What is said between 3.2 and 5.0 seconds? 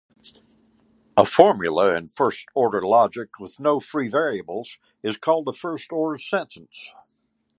with no free variables